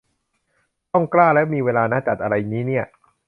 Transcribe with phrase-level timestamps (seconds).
[0.93, 2.85] ต้องกล้าและมีเวลานะ จัดอะไรงี้เนี่ย